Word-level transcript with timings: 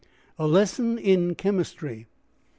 A 0.39 0.47
LESSON 0.47 0.97
IN 0.97 1.35
CHEMISTRY. 1.35 2.07
[MR. 2.07 2.07